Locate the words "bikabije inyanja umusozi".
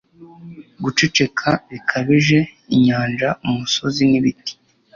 1.71-4.03